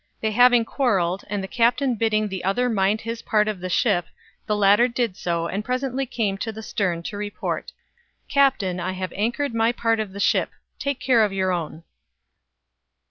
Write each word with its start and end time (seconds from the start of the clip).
They 0.19 0.31
having 0.31 0.65
quarreled 0.65 1.25
and 1.29 1.43
the 1.43 1.47
captain 1.47 1.93
bidding 1.93 2.27
the 2.27 2.43
other 2.43 2.69
mind 2.69 3.01
his 3.01 3.21
part 3.21 3.47
of 3.47 3.59
the 3.59 3.69
ship, 3.69 4.07
the 4.47 4.55
latter 4.55 4.87
did 4.87 5.15
so, 5.15 5.45
and 5.47 5.63
presently 5.63 6.07
came 6.07 6.39
to 6.39 6.51
the 6.51 6.63
stern 6.63 7.03
to 7.03 7.17
report: 7.17 7.71
"Captain, 8.27 8.79
I 8.79 8.93
have 8.93 9.13
anchored 9.15 9.53
my 9.53 9.71
part 9.71 9.99
of 9.99 10.11
the 10.13 10.19
ship! 10.19 10.49
Take 10.79 10.99
care 10.99 11.23
of 11.23 11.31
your 11.33 11.51
own." 11.51 11.83